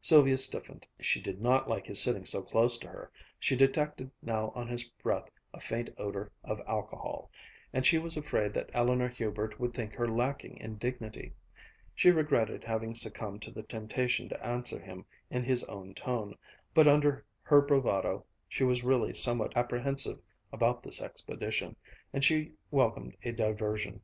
Sylvia 0.00 0.38
stiffened. 0.38 0.86
She 1.00 1.20
did 1.20 1.40
not 1.40 1.68
like 1.68 1.88
his 1.88 2.00
sitting 2.00 2.24
so 2.24 2.40
close 2.40 2.78
to 2.78 2.86
her, 2.86 3.10
she 3.40 3.56
detected 3.56 4.12
now 4.22 4.50
on 4.54 4.68
his 4.68 4.84
breath 4.84 5.28
a 5.52 5.58
faint 5.58 5.90
odor 5.98 6.30
of 6.44 6.62
alcohol, 6.68 7.32
and 7.72 7.84
she 7.84 7.98
was 7.98 8.16
afraid 8.16 8.54
that 8.54 8.70
Eleanor 8.72 9.08
Hubert 9.08 9.58
would 9.58 9.74
think 9.74 9.92
her 9.94 10.06
lacking 10.06 10.56
in 10.58 10.78
dignity. 10.78 11.32
She 11.96 12.12
regretted 12.12 12.62
having 12.62 12.94
succumbed 12.94 13.42
to 13.42 13.50
the 13.50 13.64
temptation 13.64 14.28
to 14.28 14.46
answer 14.46 14.78
him 14.78 15.04
in 15.30 15.42
his 15.42 15.64
own 15.64 15.94
tone; 15.94 16.36
but, 16.72 16.86
under 16.86 17.24
her 17.42 17.60
bravado, 17.60 18.24
she 18.48 18.62
was 18.62 18.84
really 18.84 19.12
somewhat 19.14 19.56
apprehensive 19.56 20.20
about 20.52 20.84
this 20.84 21.02
expedition, 21.02 21.74
and 22.12 22.24
she 22.24 22.52
welcomed 22.70 23.16
a 23.24 23.32
diversion. 23.32 24.00